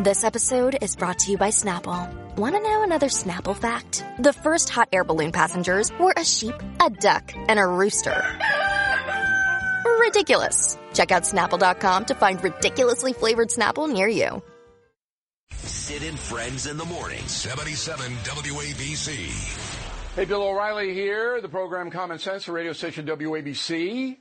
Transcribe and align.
This 0.00 0.22
episode 0.22 0.78
is 0.80 0.94
brought 0.94 1.18
to 1.20 1.32
you 1.32 1.36
by 1.36 1.48
Snapple. 1.48 2.36
Want 2.36 2.54
to 2.54 2.60
know 2.62 2.84
another 2.84 3.08
Snapple 3.08 3.56
fact? 3.56 4.04
The 4.20 4.32
first 4.32 4.68
hot 4.68 4.88
air 4.92 5.02
balloon 5.02 5.32
passengers 5.32 5.90
were 5.98 6.14
a 6.16 6.24
sheep, 6.24 6.54
a 6.80 6.88
duck, 6.88 7.32
and 7.34 7.58
a 7.58 7.66
rooster. 7.66 8.38
Ridiculous. 9.98 10.78
Check 10.94 11.10
out 11.10 11.24
snapple.com 11.24 12.04
to 12.04 12.14
find 12.14 12.42
ridiculously 12.44 13.12
flavored 13.12 13.48
Snapple 13.48 13.92
near 13.92 14.06
you. 14.06 14.40
Sid 15.54 16.04
and 16.04 16.16
Friends 16.16 16.68
in 16.68 16.76
the 16.76 16.84
morning. 16.84 17.26
77 17.26 18.12
WABC. 18.22 20.14
Hey, 20.14 20.24
Bill 20.26 20.44
O'Reilly 20.44 20.94
here, 20.94 21.40
the 21.40 21.48
program 21.48 21.90
Common 21.90 22.20
Sense, 22.20 22.46
the 22.46 22.52
radio 22.52 22.72
station 22.72 23.04
WABC. 23.04 24.16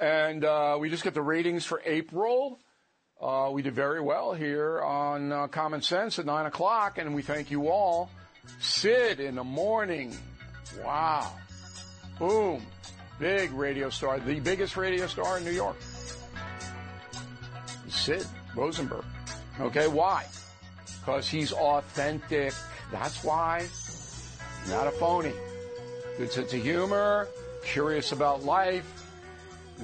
And 0.00 0.44
uh, 0.44 0.78
we 0.80 0.90
just 0.90 1.04
got 1.04 1.14
the 1.14 1.22
ratings 1.22 1.64
for 1.64 1.80
April. 1.86 2.58
Uh, 3.22 3.50
we 3.52 3.62
did 3.62 3.72
very 3.72 4.00
well 4.00 4.32
here 4.32 4.82
on 4.82 5.30
uh, 5.30 5.46
Common 5.46 5.80
Sense 5.80 6.18
at 6.18 6.26
9 6.26 6.46
o'clock, 6.46 6.98
and 6.98 7.14
we 7.14 7.22
thank 7.22 7.52
you 7.52 7.68
all. 7.68 8.10
Sid 8.58 9.20
in 9.20 9.36
the 9.36 9.44
morning. 9.44 10.16
Wow. 10.84 11.32
Boom. 12.18 12.66
Big 13.20 13.52
radio 13.52 13.90
star, 13.90 14.18
the 14.18 14.40
biggest 14.40 14.76
radio 14.76 15.06
star 15.06 15.38
in 15.38 15.44
New 15.44 15.52
York. 15.52 15.76
Sid 17.88 18.26
Rosenberg. 18.56 19.04
Okay, 19.60 19.86
why? 19.86 20.26
Because 20.98 21.28
he's 21.28 21.52
authentic. 21.52 22.52
That's 22.90 23.22
why. 23.22 23.68
Not 24.68 24.88
a 24.88 24.90
phony. 24.90 25.32
Good 26.18 26.32
sense 26.32 26.52
of 26.52 26.60
humor, 26.60 27.28
curious 27.62 28.10
about 28.10 28.42
life, 28.42 29.06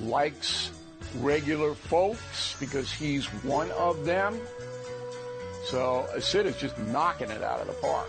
likes 0.00 0.72
regular 1.16 1.74
folks 1.74 2.56
because 2.60 2.92
he's 2.92 3.26
one 3.44 3.70
of 3.72 4.04
them. 4.04 4.40
So 5.64 6.06
Sid 6.18 6.46
is 6.46 6.56
just 6.56 6.78
knocking 6.78 7.30
it 7.30 7.42
out 7.42 7.60
of 7.60 7.66
the 7.66 7.74
park. 7.74 8.08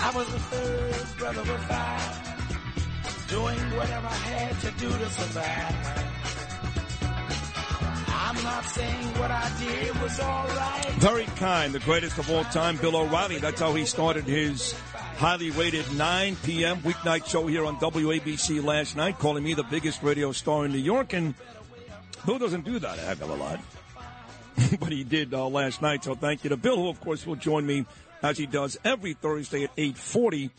I 0.00 0.12
was 0.14 0.26
the 0.28 0.38
third 0.38 1.18
brother 1.18 1.40
of 1.40 1.64
five, 1.64 3.28
doing 3.28 3.58
whatever 3.76 4.06
I 4.06 4.14
had 4.14 4.60
to 4.60 4.70
do 4.78 4.88
to 4.88 5.10
survive. 5.10 6.06
I'm 8.08 8.42
not 8.44 8.64
saying 8.64 9.06
what 9.18 9.30
I 9.30 9.50
did 9.58 10.00
was 10.00 10.20
all 10.20 10.46
right. 10.46 10.86
Very 10.98 11.26
kind, 11.36 11.72
the 11.72 11.80
greatest 11.80 12.18
of 12.18 12.30
all 12.30 12.44
time, 12.44 12.76
Bill 12.76 12.96
O'Reilly. 12.96 13.38
That's 13.38 13.60
how 13.60 13.74
he 13.74 13.84
started 13.84 14.24
his 14.24 14.74
highly 15.16 15.50
rated 15.50 15.90
9 15.94 16.36
p.m. 16.44 16.76
weeknight 16.78 17.26
show 17.26 17.46
here 17.46 17.64
on 17.64 17.76
WABC 17.78 18.62
last 18.62 18.96
night, 18.96 19.18
calling 19.18 19.42
me 19.42 19.54
the 19.54 19.62
biggest 19.64 20.02
radio 20.02 20.30
star 20.30 20.66
in 20.66 20.72
New 20.72 20.78
York. 20.78 21.14
And 21.14 21.34
Bill 22.26 22.38
doesn't 22.38 22.64
do 22.64 22.78
that 22.78 22.98
heck 22.98 23.22
of 23.22 23.30
a 23.30 23.34
lot. 23.34 23.58
but 24.80 24.92
he 24.92 25.04
did 25.04 25.32
uh, 25.32 25.46
last 25.48 25.80
night, 25.80 26.04
so 26.04 26.14
thank 26.14 26.44
you 26.44 26.50
to 26.50 26.56
Bill, 26.56 26.76
who, 26.76 26.88
of 26.88 27.00
course, 27.00 27.26
will 27.26 27.36
join 27.36 27.66
me 27.66 27.86
as 28.22 28.36
he 28.36 28.46
does 28.46 28.76
every 28.84 29.14
Thursday 29.14 29.64
at 29.64 29.70
840 29.76 30.50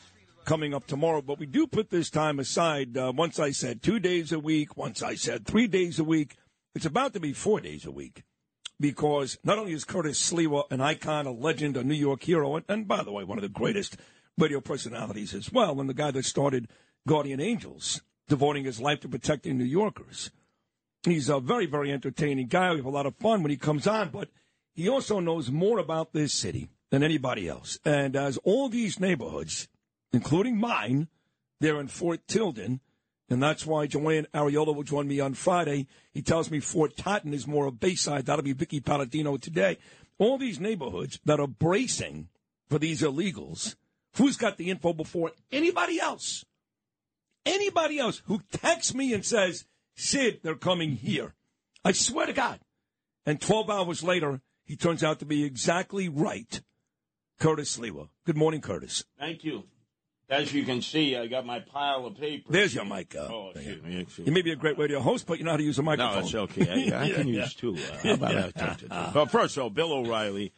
coming 0.44 0.74
up 0.74 0.88
tomorrow. 0.88 1.22
But 1.22 1.40
we 1.40 1.46
do 1.46 1.68
put 1.68 1.90
this 1.90 2.10
time 2.10 2.40
aside. 2.40 2.98
Uh, 2.98 3.14
once 3.16 3.40
I 3.40 3.52
said 3.52 3.84
two 3.84 4.00
days 4.00 4.32
a 4.32 4.40
week, 4.40 4.76
once 4.76 5.04
I 5.04 5.16
said 5.16 5.46
three 5.46 5.68
days 5.68 6.00
a 6.00 6.04
week. 6.04 6.36
It's 6.74 6.86
about 6.86 7.14
to 7.14 7.20
be 7.20 7.34
four 7.34 7.60
days 7.60 7.86
a 7.86 7.92
week 7.92 8.24
because 8.80 9.38
not 9.44 9.58
only 9.58 9.74
is 9.74 9.84
Curtis 9.84 10.32
Sliwa 10.32 10.64
an 10.70 10.82
icon, 10.82 11.26
a 11.26 11.32
legend, 11.32 11.76
a 11.76 11.84
New 11.84 11.96
York 11.96 12.24
hero, 12.24 12.56
and, 12.56 12.66
and 12.70 12.88
by 12.88 13.04
the 13.04 13.12
way, 13.12 13.24
one 13.24 13.38
of 13.38 13.42
the 13.42 13.50
greatest 13.50 13.98
radio 14.38 14.62
personalities 14.62 15.34
as 15.34 15.52
well, 15.52 15.80
and 15.80 15.90
the 15.90 15.94
guy 15.94 16.12
that 16.12 16.26
started 16.26 16.68
Guardian 17.08 17.40
Angels, 17.40 18.02
devoting 18.28 18.66
his 18.66 18.80
life 18.80 19.00
to 19.02 19.10
protecting 19.10 19.58
New 19.58 19.64
Yorkers. 19.64 20.32
He's 21.04 21.30
a 21.30 21.40
very, 21.40 21.66
very 21.66 21.92
entertaining 21.92 22.48
guy. 22.48 22.72
We 22.72 22.78
have 22.78 22.86
a 22.86 22.90
lot 22.90 23.06
of 23.06 23.16
fun 23.16 23.42
when 23.42 23.52
he 23.52 23.58
comes 23.58 23.88
on, 23.88 24.10
but 24.10 24.30
he 24.74 24.90
also 24.90 25.20
knows 25.20 25.50
more 25.50 25.80
about 25.80 26.14
this 26.14 26.34
city 26.34 26.70
than 26.92 27.04
anybody 27.04 27.48
else. 27.48 27.80
And 27.86 28.16
as 28.16 28.38
all 28.44 28.70
these 28.70 29.00
neighborhoods, 29.00 29.68
including 30.12 30.60
mine, 30.60 31.08
they're 31.60 31.80
in 31.80 31.88
Fort 31.88 32.28
Tilden, 32.28 32.82
and 33.30 33.42
that's 33.42 33.66
why 33.66 33.88
Joanne 33.88 34.28
Ariola 34.34 34.76
will 34.76 34.84
join 34.84 35.08
me 35.08 35.20
on 35.20 35.34
Friday. 35.34 35.88
He 36.14 36.22
tells 36.22 36.50
me 36.50 36.60
Fort 36.60 36.96
Totten 36.96 37.34
is 37.34 37.48
more 37.48 37.66
of 37.66 37.74
a 37.74 37.78
Bayside. 37.78 38.26
That'll 38.26 38.44
be 38.44 38.54
Vickie 38.54 38.84
Paladino 38.84 39.38
today. 39.38 39.78
All 40.18 40.38
these 40.38 40.60
neighborhoods 40.60 41.20
that 41.26 41.40
are 41.40 41.48
bracing 41.48 42.30
for 42.70 42.80
these 42.80 43.02
illegals. 43.02 43.76
Who's 44.18 44.38
got 44.38 44.58
the 44.58 44.70
info 44.70 44.94
before 44.94 45.32
anybody 45.52 46.00
else? 46.00 46.44
Anybody 47.46 48.00
else 48.00 48.22
who 48.26 48.42
texts 48.52 48.94
me 48.94 49.14
and 49.14 49.24
says, 49.26 49.66
Sid, 49.96 50.40
they're 50.44 50.56
coming 50.56 50.92
here. 50.94 51.34
I 51.86 51.92
swear 51.94 52.26
to 52.26 52.34
God. 52.34 52.60
And 53.26 53.40
12 53.40 53.70
hours 53.70 54.04
later, 54.04 54.42
he 54.66 54.76
turns 54.76 55.04
out 55.04 55.20
to 55.20 55.26
be 55.26 55.44
exactly 55.44 56.10
right. 56.10 56.62
Curtis 57.40 57.78
Sliwa. 57.78 58.10
Good 58.26 58.38
morning, 58.38 58.62
Curtis. 58.62 59.06
Thank 59.20 59.44
you. 59.44 59.64
As 60.30 60.54
you 60.54 60.66
can 60.66 60.82
see, 60.82 61.16
I 61.16 61.28
got 61.28 61.46
my 61.46 61.60
pile 61.62 62.06
of 62.06 62.18
papers. 62.18 62.52
There's 62.52 62.76
your 62.76 62.84
mic. 62.84 63.16
Uh, 63.16 63.28
Oh, 63.32 63.52
excuse 63.56 63.82
me. 63.82 64.00
Excuse 64.02 64.28
you 64.28 64.34
may 64.34 64.42
be 64.42 64.52
a 64.52 64.58
great 64.58 64.78
radio 64.78 65.00
host, 65.00 65.26
but 65.26 65.38
you 65.38 65.46
know 65.46 65.52
how 65.52 65.58
to 65.58 65.64
use 65.64 65.80
a 65.80 65.84
microphone. 65.84 66.16
No, 66.16 66.20
it's 66.26 66.36
okay. 66.36 66.92
I, 66.94 67.04
I 67.06 67.10
can 67.14 67.28
Yeah, 67.30 67.44
use 67.44 67.54
two. 67.54 67.76
Uh, 67.76 67.98
how 68.04 68.10
about 68.16 68.36
I 68.36 68.52
touch 68.52 68.84
it? 68.84 68.90
Well, 68.90 69.26
first 69.28 69.56
of 69.56 69.64
all, 69.64 69.70
Bill 69.70 69.94
O'Reilly 69.94 70.52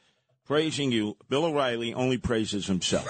praising 0.50 0.92
you. 0.92 1.16
Bill 1.30 1.46
O'Reilly 1.46 1.94
only 1.94 2.18
praises 2.18 2.66
himself. 2.66 3.08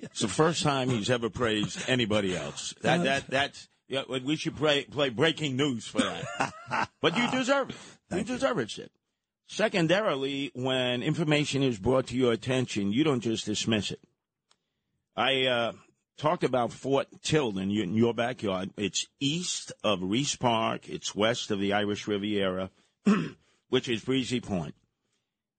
it's 0.00 0.20
the 0.20 0.28
first 0.28 0.62
time 0.62 0.88
he's 0.88 1.10
ever 1.10 1.28
praised 1.28 1.90
anybody 1.90 2.36
else. 2.36 2.74
That 2.82 3.02
that 3.02 3.26
that's 3.26 3.68
yeah. 3.88 4.02
We 4.08 4.36
should 4.36 4.56
play 4.56 4.84
play 4.84 5.08
breaking 5.08 5.56
news 5.56 5.84
for 5.84 5.98
that. 5.98 6.88
but 7.02 7.18
you 7.18 7.28
deserve 7.30 7.70
it. 7.70 8.16
You 8.16 8.22
deserve 8.22 8.60
it, 8.60 8.70
Sid. 8.70 8.90
Secondarily, 9.48 10.52
when 10.54 11.02
information 11.02 11.64
is 11.64 11.78
brought 11.78 12.06
to 12.06 12.16
your 12.16 12.32
attention, 12.32 12.92
you 12.92 13.02
don't 13.02 13.20
just 13.20 13.44
dismiss 13.46 13.90
it. 13.90 14.00
I 15.16 15.46
uh, 15.46 15.72
talked 16.16 16.44
about 16.44 16.72
Fort 16.72 17.08
Tilden 17.22 17.72
in 17.72 17.94
your 17.94 18.14
backyard. 18.14 18.70
It's 18.76 19.08
east 19.18 19.72
of 19.82 20.00
Riis 20.00 20.38
Park. 20.38 20.88
It's 20.88 21.16
west 21.16 21.50
of 21.50 21.58
the 21.58 21.72
Irish 21.72 22.06
Riviera, 22.06 22.70
which 23.68 23.88
is 23.88 24.04
Breezy 24.04 24.40
Point. 24.40 24.74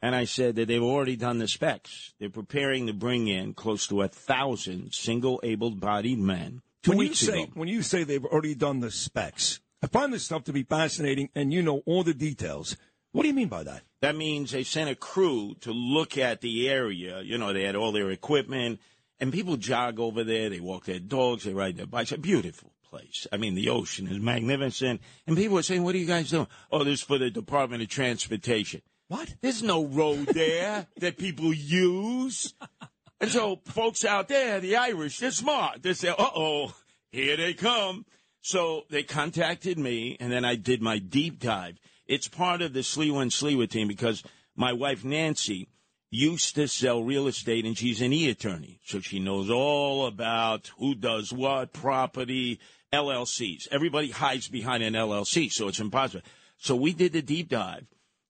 And 0.06 0.14
I 0.14 0.26
said 0.26 0.56
that 0.58 0.68
they've 0.68 0.84
already 0.84 1.16
done 1.16 1.40
the 1.40 1.48
specs. 1.48 2.14
They're 2.20 2.30
preparing 2.30 2.86
to 2.86 2.94
bring 2.94 3.28
in 3.28 3.56
close 3.56 3.88
to 3.88 4.04
a 4.04 4.08
thousand 4.08 4.94
single 4.94 5.40
able-bodied 5.42 6.20
men. 6.20 6.62
Two 6.84 6.92
when 6.92 7.00
you 7.00 7.06
weeks 7.06 7.22
say 7.22 7.42
ago. 7.42 7.52
when 7.56 7.68
you 7.68 7.82
say 7.82 8.04
they've 8.04 8.24
already 8.24 8.54
done 8.54 8.82
the 8.82 8.92
specs, 8.92 9.62
I 9.82 9.88
find 9.88 10.14
this 10.14 10.24
stuff 10.24 10.44
to 10.44 10.54
be 10.54 10.62
fascinating, 10.62 11.30
and 11.34 11.52
you 11.52 11.64
know 11.64 11.82
all 11.88 12.04
the 12.04 12.14
details. 12.14 12.78
What 13.14 13.24
do 13.24 13.30
you 13.30 13.34
mean 13.34 13.48
by 13.48 13.64
that? 13.64 13.82
That 14.02 14.16
means 14.16 14.52
they 14.52 14.62
sent 14.62 14.92
a 14.92 14.96
crew 14.96 15.56
to 15.62 15.72
look 15.72 16.20
at 16.20 16.42
the 16.42 16.70
area. 16.70 17.22
You 17.22 17.40
know, 17.40 17.52
they 17.52 17.64
had 17.64 17.76
all 17.76 17.92
their 17.92 18.12
equipment, 18.12 18.82
and 19.20 19.34
people 19.34 19.58
jog 19.58 20.00
over 20.00 20.24
there. 20.24 20.52
They 20.52 20.60
walk 20.60 20.86
their 20.86 21.00
dogs, 21.00 21.46
they 21.46 21.54
ride 21.56 21.78
their 21.78 21.88
bikes. 21.88 22.12
A 22.12 22.20
beautiful 22.20 22.74
place. 22.88 23.26
I 23.34 23.38
mean, 23.38 23.56
the 23.56 23.70
ocean 23.70 24.08
is 24.08 24.20
magnificent. 24.20 25.02
And 25.26 25.36
people 25.36 25.58
are 25.58 25.64
saying, 25.64 25.84
What 25.84 25.96
are 25.96 25.98
you 25.98 26.06
guys 26.06 26.30
doing? 26.30 26.46
Oh, 26.72 26.84
this 26.84 27.00
is 27.00 27.02
for 27.02 27.18
the 27.18 27.32
Department 27.32 27.82
of 27.82 27.90
Transportation. 27.90 28.84
What? 29.08 29.36
There's 29.42 29.62
no 29.62 29.86
road 29.86 30.28
there 30.28 30.88
that 30.98 31.18
people 31.18 31.54
use. 31.54 32.54
And 33.22 33.30
so, 33.30 33.62
folks 33.66 34.04
out 34.04 34.28
there, 34.28 34.60
the 34.60 34.76
Irish, 34.76 35.20
they're 35.20 35.32
smart. 35.32 35.84
They 35.84 35.94
say, 35.94 36.10
uh 36.10 36.16
oh, 36.18 36.74
here 37.12 37.38
they 37.38 37.54
come. 37.54 38.06
So 38.42 38.84
they 38.90 39.04
contacted 39.04 39.80
me, 39.80 40.18
and 40.20 40.32
then 40.32 40.46
I 40.46 40.56
did 40.56 40.82
my 40.82 41.00
deep 41.00 41.40
dive. 41.40 41.80
It's 42.06 42.28
part 42.28 42.62
of 42.62 42.74
the 42.74 42.82
Sliwa 42.82 43.22
and 43.22 43.32
Sliwa 43.32 43.70
team 43.70 43.88
because 43.88 44.24
my 44.56 44.74
wife, 44.74 45.04
Nancy, 45.04 45.68
used 46.12 46.56
to 46.56 46.68
sell 46.68 47.04
real 47.04 47.28
estate, 47.28 47.66
and 47.66 47.78
she's 47.78 48.02
an 48.02 48.14
e 48.14 48.30
attorney. 48.30 48.80
So 48.86 49.00
she 49.00 49.20
knows 49.20 49.50
all 49.50 50.06
about 50.06 50.72
who 50.78 50.94
does 50.96 51.34
what, 51.34 51.74
property, 51.74 52.60
LLCs. 52.94 53.68
Everybody 53.72 54.12
hides 54.12 54.48
behind 54.48 54.84
an 54.84 54.94
LLC, 54.94 55.52
so 55.52 55.68
it's 55.68 55.80
impossible. 55.80 56.24
So 56.58 56.76
we 56.76 56.94
did 56.94 57.14
the 57.14 57.22
deep 57.22 57.50
dive. 57.50 57.88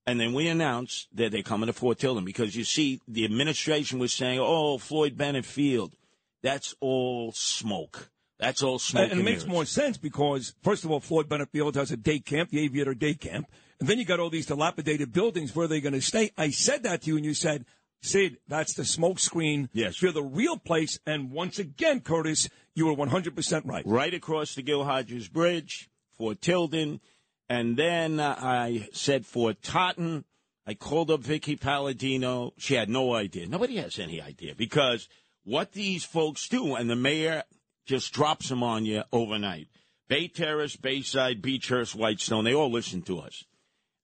And 0.07 0.19
then 0.19 0.34
we 0.34 0.48
announced 0.48 1.07
that 1.16 1.31
they're 1.31 1.42
coming 1.42 1.68
to 1.68 1.74
Fort 1.74 1.98
Tilden 1.98 2.25
because 2.25 2.56
you 2.56 2.63
see, 2.63 3.02
the 3.07 3.25
administration 3.25 3.98
was 3.98 4.13
saying, 4.13 4.40
"Oh, 4.40 4.78
Floyd 4.78 5.18
Bennett 5.18 5.46
Field, 5.46 5.96
that's 6.44 6.75
all 6.80 7.31
smoke. 7.34 8.12
That's 8.40 8.62
all 8.62 8.78
smoke." 8.78 9.04
And, 9.04 9.13
and 9.13 9.22
it 9.22 9.24
makes 9.24 9.48
more 9.48 9.66
sense 9.66 9.98
because, 9.98 10.54
first 10.62 10.86
of 10.86 10.92
all, 10.92 11.00
Floyd 11.00 11.28
Bennett 11.28 11.50
Field 11.52 11.75
has 11.75 11.92
a 11.92 11.98
day 11.98 12.19
camp, 12.19 12.52
the 12.52 12.60
Aviator 12.60 12.94
Day 12.94 13.16
Camp. 13.16 13.48
And 13.80 13.90
then 13.90 13.98
you 13.98 14.06
got 14.06 14.19
all 14.19 14.30
these 14.30 14.46
dilapidated 14.46 15.12
buildings. 15.12 15.56
Where 15.56 15.66
are 15.66 15.68
they 15.68 15.81
going 15.81 15.94
to 15.94 16.02
stay? 16.02 16.31
I 16.38 16.52
said 16.52 16.84
that 16.84 17.02
to 17.02 17.10
you, 17.10 17.18
and 17.18 17.25
you 17.25 17.34
said, 17.34 17.66
Sid, 18.02 18.38
that's 18.48 18.75
the 18.75 18.86
smoke 18.86 19.19
screen 19.19 19.69
Yes. 19.74 19.98
for 19.98 20.12
the 20.12 20.24
real 20.24 20.57
place. 20.57 21.00
And 21.06 21.31
once 21.31 21.60
again, 21.60 22.02
Curtis, 22.02 22.48
you 22.75 22.86
were 22.86 22.96
100% 22.96 23.66
right. 23.66 23.84
right 23.86 24.13
across 24.13 24.54
the 24.56 24.62
Gil 24.62 24.84
Hodges 24.84 25.28
Bridge, 25.28 25.90
Fort 26.18 26.40
Tilden, 26.40 27.02
and 27.50 27.77
then 27.77 28.19
uh, 28.19 28.36
I 28.38 28.89
said 28.94 29.25
for 29.25 29.53
Totten. 29.53 30.25
I 30.68 30.74
called 30.74 31.12
up 31.12 31.21
Vickie 31.21 31.59
Paladino. 31.59 32.53
She 32.57 32.74
had 32.74 32.89
no 32.89 33.13
idea. 33.13 33.47
Nobody 33.47 33.77
has 33.77 34.00
any 34.00 34.19
idea 34.19 34.56
because 34.56 35.07
what 35.44 35.74
these 35.74 36.03
folks 36.03 36.47
do, 36.47 36.75
and 36.75 36.89
the 36.89 36.95
mayor 36.95 37.44
just 37.86 38.12
drops 38.13 38.50
them 38.50 38.63
on 38.63 38.86
you 38.86 39.03
overnight. 39.12 39.68
Bay 40.07 40.27
Terrace, 40.27 40.75
Bayside, 40.75 41.42
Beechhurst, 41.42 41.95
Whitestone, 41.95 42.45
they 42.45 42.53
all 42.53 42.71
listen 42.71 43.01
to 43.03 43.19
us. 43.19 43.44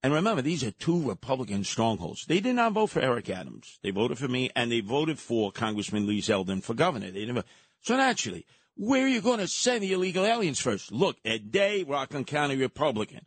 And 0.03 0.13
remember, 0.13 0.41
these 0.41 0.63
are 0.63 0.71
two 0.71 1.07
Republican 1.07 1.63
strongholds. 1.63 2.25
They 2.25 2.39
did 2.39 2.55
not 2.55 2.73
vote 2.73 2.87
for 2.87 3.01
Eric 3.01 3.29
Adams. 3.29 3.79
They 3.83 3.91
voted 3.91 4.17
for 4.17 4.27
me, 4.27 4.49
and 4.55 4.71
they 4.71 4.81
voted 4.81 5.19
for 5.19 5.51
Congressman 5.51 6.07
Lee 6.07 6.21
Zeldin 6.21 6.63
for 6.63 6.73
governor. 6.73 7.11
They 7.11 7.25
never. 7.25 7.43
So 7.81 7.97
naturally, 7.97 8.45
where 8.81 9.05
are 9.05 9.07
you 9.07 9.21
going 9.21 9.37
to 9.37 9.47
send 9.47 9.83
the 9.83 9.93
illegal 9.93 10.25
aliens 10.25 10.59
first? 10.59 10.91
Look, 10.91 11.17
Ed 11.23 11.51
Day, 11.51 11.83
Rockland 11.83 12.25
County 12.25 12.55
Republican. 12.55 13.21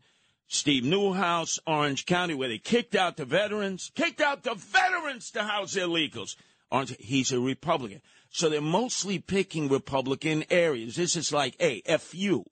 Steve 0.48 0.82
Neuhaus, 0.82 1.60
Orange 1.64 2.06
County, 2.06 2.34
where 2.34 2.48
they 2.48 2.58
kicked 2.58 2.96
out 2.96 3.16
the 3.16 3.24
veterans, 3.24 3.92
kicked 3.94 4.20
out 4.20 4.42
the 4.42 4.56
veterans 4.56 5.30
to 5.30 5.44
house 5.44 5.76
illegals. 5.76 6.34
Orange, 6.72 6.96
he's 6.98 7.30
a 7.30 7.38
Republican. 7.38 8.00
So 8.30 8.48
they're 8.48 8.60
mostly 8.60 9.20
picking 9.20 9.68
Republican 9.68 10.44
areas. 10.50 10.96
This 10.96 11.14
is 11.14 11.32
like, 11.32 11.54
hey, 11.60 11.82
F 11.86 12.16
you. 12.16 12.44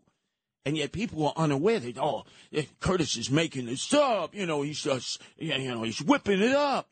And 0.65 0.77
yet 0.77 0.93
people 0.93 1.27
are 1.27 1.35
unaware 1.37 1.81
that, 1.81 1.99
oh, 1.99 2.23
Curtis 2.79 3.17
is 3.17 3.33
making 3.33 3.67
this 3.67 3.93
up. 3.93 4.33
You 4.33 4.47
know, 4.47 4.63
he's 4.63 4.81
just, 4.81 5.21
you 5.39 5.59
know, 5.59 5.83
he's 5.83 6.01
whipping 6.01 6.41
it 6.41 6.55
up. 6.55 6.89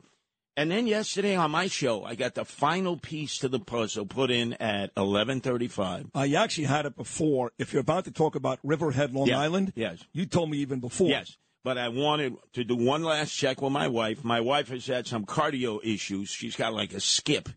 And 0.57 0.69
then 0.69 0.85
yesterday 0.85 1.35
on 1.35 1.51
my 1.51 1.67
show, 1.67 2.03
I 2.03 2.15
got 2.15 2.35
the 2.35 2.43
final 2.43 2.97
piece 2.97 3.37
to 3.39 3.47
the 3.47 3.59
puzzle 3.59 4.05
put 4.05 4.29
in 4.29 4.53
at 4.53 4.91
1135. 4.95 6.07
Uh, 6.15 6.21
you 6.23 6.35
actually 6.35 6.65
had 6.65 6.85
it 6.85 6.95
before. 6.95 7.51
If 7.57 7.71
you're 7.73 7.81
about 7.81 8.05
to 8.05 8.11
talk 8.11 8.35
about 8.35 8.59
Riverhead, 8.63 9.13
Long 9.13 9.27
Yeah. 9.27 9.39
Island, 9.39 9.71
Yes. 9.75 9.99
you 10.11 10.25
told 10.25 10.49
me 10.49 10.57
even 10.57 10.79
before. 10.79 11.07
Yes. 11.09 11.37
But 11.63 11.77
I 11.77 11.89
wanted 11.89 12.35
to 12.53 12.63
do 12.63 12.75
one 12.75 13.03
last 13.03 13.31
check 13.35 13.61
with 13.61 13.71
my 13.71 13.87
wife. 13.87 14.23
My 14.23 14.41
wife 14.41 14.69
has 14.69 14.87
had 14.87 15.07
some 15.07 15.25
cardio 15.25 15.79
issues. 15.83 16.29
She's 16.29 16.55
got 16.55 16.73
like 16.73 16.91
a 16.93 16.99
skip. 16.99 17.49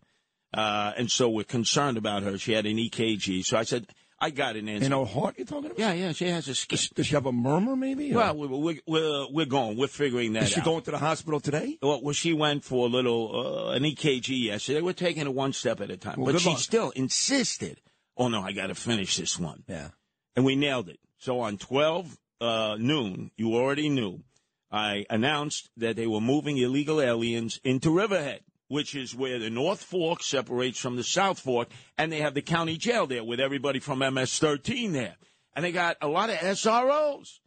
Uh, 0.53 0.93
and 0.95 1.11
so 1.11 1.29
we're 1.29 1.43
concerned 1.43 1.97
about 1.97 2.23
her. 2.23 2.37
She 2.37 2.53
had 2.53 2.65
an 2.65 2.77
EKG. 2.77 3.43
So 3.43 3.57
I 3.57 3.63
said, 3.63 3.87
I 4.25 4.29
got 4.31 4.55
an 4.55 4.67
answer. 4.67 4.85
In 4.87 4.91
her 4.91 5.05
heart, 5.05 5.35
you're 5.37 5.45
talking 5.45 5.67
about? 5.71 5.79
yeah, 5.79 5.93
yeah, 5.93 6.11
she 6.11 6.25
has 6.27 6.47
a 6.47 6.55
skip. 6.55 6.79
Does, 6.79 6.89
does 6.89 7.05
she 7.07 7.15
have 7.15 7.25
a 7.25 7.31
murmur, 7.31 7.75
maybe? 7.75 8.11
or- 8.13 8.17
Well, 8.17 8.35
we're, 8.35 8.75
we're, 8.87 9.27
we're, 9.31 9.45
going. 9.45 9.77
We're 9.77 9.87
figuring 9.87 10.33
that 10.33 10.43
is 10.43 10.49
she 10.49 10.59
out. 10.61 10.65
going 10.65 10.81
to 10.83 10.91
the 10.91 10.97
hospital 10.97 11.39
today? 11.39 11.77
Well, 11.81 12.01
well, 12.01 12.13
she 12.13 12.33
went 12.33 12.63
for 12.63 12.87
a 12.87 12.89
little 12.89 13.67
uh, 13.69 13.71
an 13.73 13.83
EKG 13.83 14.45
yesterday. 14.45 14.81
We're 14.81 14.93
taking 14.93 15.23
it 15.27 15.33
one 15.33 15.53
step 15.53 15.79
at 15.81 15.89
a 15.91 15.97
time, 15.97 16.15
Well, 16.19 16.33
but 16.33 16.41
she 16.41 16.49
luck. 16.49 16.59
still 16.59 16.89
insisted. 16.91 17.79
Oh 18.17 18.27
no, 18.29 18.41
I 18.41 18.51
got 18.53 18.67
to 18.67 18.75
finish 18.75 19.17
this 19.17 19.37
one, 19.37 19.63
Yeah. 19.67 19.89
and 20.35 20.43
we 20.45 20.55
nailed 20.55 20.89
it. 20.89 20.99
So 21.17 21.39
on 21.41 21.57
twelve 21.57 22.17
uh, 22.41 22.77
noon, 22.79 23.31
you 23.37 23.55
already 23.55 23.89
knew. 23.89 24.23
I 24.71 25.05
announced 25.09 25.69
that 25.77 25.95
they 25.95 26.07
were 26.07 26.19
moving 26.21 26.57
illegal 26.57 26.99
aliens 27.01 27.59
into 27.63 27.91
Riverhead, 27.91 28.41
which 28.67 28.95
is 28.95 29.15
where 29.15 29.39
the 29.39 29.49
North 29.49 29.83
Fork 29.83 30.23
separates 30.23 30.79
from 30.79 30.95
the 30.95 31.03
South 31.03 31.39
Fork, 31.39 31.69
and 31.97 32.11
they 32.11 32.19
have 32.19 32.33
the 32.33 32.41
county 32.41 32.77
jail 32.77 33.07
there 33.07 33.23
with 33.23 33.39
everybody 33.39 33.79
from 33.79 33.99
MS-13 33.99 34.93
there, 34.93 35.15
and 35.55 35.63
they 35.63 35.71
got 35.71 35.97
a 36.01 36.07
lot 36.07 36.29
of 36.29 36.37
SROs. 36.37 37.39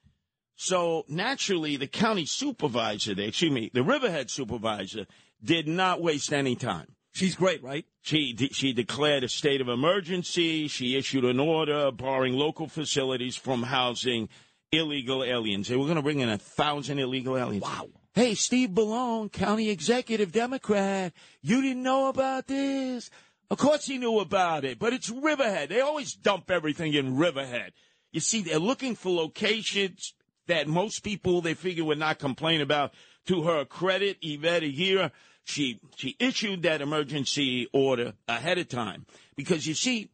So 0.56 1.04
naturally, 1.08 1.76
the 1.76 1.86
county 1.86 2.26
supervisor, 2.26 3.14
there, 3.14 3.28
excuse 3.28 3.52
me, 3.52 3.70
the 3.72 3.82
Riverhead 3.82 4.30
supervisor, 4.30 5.06
did 5.42 5.68
not 5.68 6.02
waste 6.02 6.32
any 6.32 6.56
time. 6.56 6.88
She's 7.12 7.34
great, 7.34 7.62
right? 7.62 7.84
She 8.02 8.32
de- 8.32 8.52
she 8.52 8.72
declared 8.72 9.24
a 9.24 9.28
state 9.28 9.60
of 9.60 9.68
emergency. 9.68 10.68
She 10.68 10.96
issued 10.96 11.24
an 11.24 11.40
order 11.40 11.90
barring 11.90 12.34
local 12.34 12.68
facilities 12.68 13.34
from 13.34 13.64
housing 13.64 14.28
illegal 14.70 15.24
aliens. 15.24 15.68
They 15.68 15.76
were 15.76 15.84
going 15.84 15.96
to 15.96 16.02
bring 16.02 16.20
in 16.20 16.28
a 16.28 16.38
thousand 16.38 16.98
illegal 16.98 17.36
aliens. 17.36 17.62
Wow. 17.62 17.88
Hey, 18.14 18.34
Steve 18.34 18.70
Bellone, 18.70 19.30
county 19.30 19.70
executive 19.70 20.32
Democrat, 20.32 21.12
you 21.40 21.62
didn't 21.62 21.82
know 21.82 22.08
about 22.08 22.46
this? 22.46 23.10
Of 23.50 23.58
course 23.58 23.86
he 23.86 23.96
knew 23.98 24.18
about 24.18 24.64
it, 24.64 24.78
but 24.78 24.92
it's 24.92 25.08
Riverhead. 25.08 25.68
They 25.68 25.80
always 25.80 26.14
dump 26.14 26.50
everything 26.50 26.94
in 26.94 27.16
Riverhead. 27.16 27.72
You 28.12 28.20
see, 28.20 28.42
they're 28.42 28.58
looking 28.58 28.94
for 28.94 29.10
locations 29.10 30.14
that 30.48 30.66
most 30.66 31.04
people 31.04 31.40
they 31.40 31.54
figure 31.54 31.84
would 31.84 31.98
not 31.98 32.18
complain 32.18 32.60
about. 32.60 32.92
To 33.26 33.42
her 33.42 33.66
credit, 33.66 34.16
Yvette 34.22 34.62
Aguiar, 34.62 35.10
she 35.44 35.78
she 35.96 36.16
issued 36.18 36.62
that 36.62 36.80
emergency 36.80 37.68
order 37.72 38.14
ahead 38.26 38.56
of 38.56 38.68
time 38.68 39.04
because 39.36 39.66
you 39.66 39.74
see, 39.74 40.08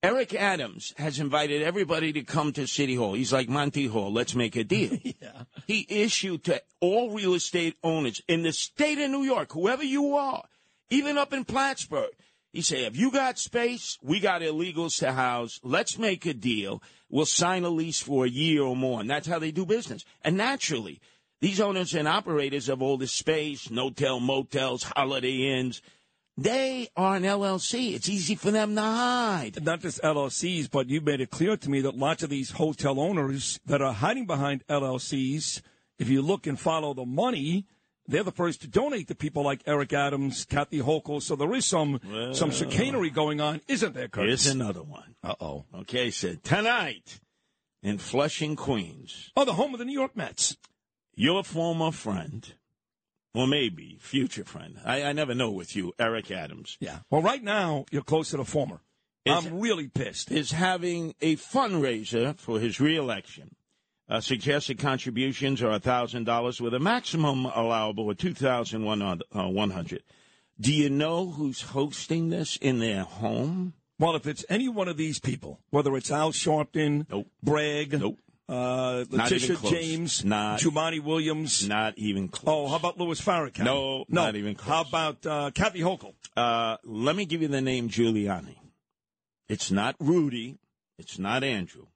Eric 0.00 0.32
Adams 0.32 0.94
has 0.96 1.18
invited 1.18 1.60
everybody 1.60 2.12
to 2.12 2.22
come 2.22 2.52
to 2.52 2.68
City 2.68 2.94
Hall. 2.94 3.14
He's 3.14 3.32
like 3.32 3.48
Monty 3.48 3.86
Hall. 3.86 4.12
Let's 4.12 4.36
make 4.36 4.54
a 4.54 4.62
deal. 4.62 4.96
yeah. 5.02 5.42
He 5.66 5.86
issued 5.88 6.44
to 6.44 6.62
all 6.80 7.10
real 7.10 7.34
estate 7.34 7.76
owners 7.82 8.22
in 8.28 8.42
the 8.42 8.52
state 8.52 8.98
of 8.98 9.10
New 9.10 9.24
York, 9.24 9.52
whoever 9.52 9.82
you 9.82 10.14
are, 10.14 10.44
even 10.88 11.18
up 11.18 11.32
in 11.32 11.44
Plattsburgh. 11.44 12.12
He 12.52 12.62
said, 12.62 12.78
if 12.84 12.96
you 12.96 13.10
got 13.10 13.38
space, 13.38 13.98
we 14.00 14.20
got 14.20 14.40
illegals 14.40 15.00
to 15.00 15.12
house. 15.12 15.58
Let's 15.64 15.98
make 15.98 16.26
a 16.26 16.34
deal. 16.34 16.80
We'll 17.10 17.26
sign 17.26 17.64
a 17.64 17.68
lease 17.68 18.00
for 18.00 18.24
a 18.24 18.30
year 18.30 18.62
or 18.62 18.76
more. 18.76 19.00
And 19.00 19.10
that's 19.10 19.26
how 19.26 19.40
they 19.40 19.50
do 19.50 19.66
business. 19.66 20.04
And 20.22 20.36
naturally, 20.36 21.00
these 21.40 21.60
owners 21.60 21.94
and 21.94 22.06
operators 22.06 22.68
of 22.68 22.82
all 22.82 22.98
this 22.98 23.12
space, 23.12 23.68
no-tell 23.68 24.20
motels, 24.20 24.84
holiday 24.84 25.58
inns, 25.58 25.82
they 26.40 26.88
are 26.96 27.16
an 27.16 27.24
LLC. 27.24 27.94
It's 27.94 28.08
easy 28.08 28.34
for 28.36 28.50
them 28.52 28.74
to 28.76 28.80
hide. 28.80 29.62
Not 29.64 29.80
just 29.80 30.00
LLCs, 30.02 30.70
but 30.70 30.88
you 30.88 31.00
made 31.00 31.20
it 31.20 31.30
clear 31.30 31.56
to 31.56 31.68
me 31.70 31.80
that 31.80 31.96
lots 31.96 32.22
of 32.22 32.30
these 32.30 32.52
hotel 32.52 33.00
owners 33.00 33.58
that 33.66 33.82
are 33.82 33.92
hiding 33.92 34.26
behind 34.26 34.64
LLCs, 34.68 35.60
if 35.98 36.08
you 36.08 36.22
look 36.22 36.46
and 36.46 36.58
follow 36.58 36.94
the 36.94 37.04
money, 37.04 37.66
they're 38.06 38.22
the 38.22 38.30
first 38.32 38.60
to 38.62 38.68
donate 38.68 39.08
to 39.08 39.14
people 39.14 39.42
like 39.42 39.62
Eric 39.66 39.92
Adams, 39.92 40.44
Kathy 40.44 40.80
Hochul. 40.80 41.20
So 41.20 41.34
there 41.36 41.52
is 41.54 41.66
some 41.66 42.00
some 42.32 42.50
chicanery 42.52 43.10
going 43.10 43.40
on, 43.40 43.60
isn't 43.68 43.94
there, 43.94 44.08
Curtis? 44.08 44.44
Here's 44.44 44.54
another 44.54 44.82
one. 44.82 45.16
Uh 45.22 45.34
oh. 45.40 45.64
Okay, 45.80 46.10
said 46.10 46.44
tonight 46.44 47.20
in 47.82 47.98
Flushing, 47.98 48.54
Queens, 48.56 49.30
Oh, 49.36 49.44
the 49.44 49.54
home 49.54 49.74
of 49.74 49.78
the 49.78 49.84
New 49.84 49.92
York 49.98 50.16
Mets. 50.16 50.56
your 51.14 51.42
former 51.44 51.90
friend, 51.90 52.54
or 53.38 53.46
maybe 53.46 53.96
future 54.00 54.44
friend, 54.44 54.78
I, 54.84 55.02
I 55.04 55.12
never 55.12 55.34
know 55.34 55.50
with 55.50 55.76
you, 55.76 55.92
Eric 55.98 56.30
Adams, 56.30 56.76
Yeah. 56.80 56.98
Well, 57.10 57.22
right 57.22 57.42
now 57.42 57.84
you're 57.90 58.02
close 58.02 58.30
to 58.30 58.36
the 58.36 58.44
former. 58.44 58.80
Is- 59.24 59.46
I'm 59.46 59.60
really 59.60 59.88
pissed. 59.88 60.30
is 60.30 60.50
having 60.52 61.14
a 61.20 61.36
fundraiser 61.36 62.36
for 62.38 62.58
his 62.60 62.80
reelection. 62.80 63.54
Uh, 64.08 64.20
suggested 64.20 64.78
contributions 64.78 65.62
are 65.62 65.78
$1,000 65.78 66.60
with 66.62 66.72
a 66.74 66.78
maximum 66.80 67.44
allowable 67.44 68.10
of 68.10 68.16
$2,100. 68.16 70.00
Do 70.60 70.72
you 70.72 70.90
know 70.90 71.26
who's 71.30 71.60
hosting 71.60 72.30
this 72.30 72.56
in 72.56 72.78
their 72.78 73.02
home? 73.04 73.74
Well, 73.98 74.16
if 74.16 74.26
it's 74.26 74.44
any 74.48 74.68
one 74.68 74.88
of 74.88 74.96
these 74.96 75.20
people, 75.20 75.60
whether 75.70 75.94
it's 75.96 76.10
Al 76.10 76.32
Sharpton, 76.32 77.06
Nope. 77.10 77.26
Bragg, 77.42 77.98
Nope. 78.00 78.18
Uh, 78.48 79.04
Letitia. 79.10 79.56
James, 79.68 80.24
Not- 80.24 80.60
Jumaane 80.60 81.02
Williams. 81.04 81.68
Not 81.68 81.98
even 81.98 82.28
close. 82.28 82.54
Oh, 82.54 82.68
how 82.68 82.76
about 82.76 82.98
Louis 82.98 83.20
Farrakhan? 83.20 83.64
No, 83.64 84.06
no, 84.08 84.22
not 84.24 84.36
even 84.36 84.54
close. 84.54 84.68
How 84.68 84.80
about 84.82 85.26
uh, 85.26 85.50
Kathy 85.50 85.80
Hochul? 85.80 86.14
Uh, 86.36 86.78
let 86.84 87.14
me 87.14 87.26
give 87.26 87.42
you 87.42 87.48
the 87.48 87.60
name 87.60 87.88
Giuliani. 87.90 88.56
It's 89.48 89.70
not 89.70 89.96
Rudy. 90.00 90.58
It's 90.98 91.18
not 91.18 91.44
Andrew. 91.44 91.86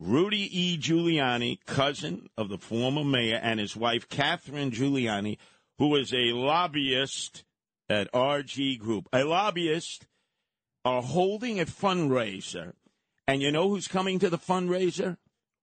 Rudy 0.00 0.48
E. 0.58 0.78
Giuliani, 0.78 1.58
cousin 1.66 2.28
of 2.36 2.48
the 2.48 2.58
former 2.58 3.04
mayor 3.04 3.38
and 3.42 3.60
his 3.60 3.76
wife, 3.76 4.08
Catherine 4.08 4.70
Giuliani, 4.70 5.38
who 5.78 5.94
is 5.96 6.12
a 6.12 6.32
lobbyist 6.32 7.44
at 7.88 8.12
RG 8.12 8.78
Group. 8.78 9.08
A 9.12 9.24
lobbyist 9.24 10.06
are 10.84 11.02
holding 11.02 11.60
a 11.60 11.66
fundraiser. 11.66 12.72
And 13.26 13.40
you 13.40 13.50
know 13.50 13.68
who's 13.68 13.88
coming 13.88 14.18
to 14.18 14.28
the 14.28 14.38
fundraiser? 14.38 15.16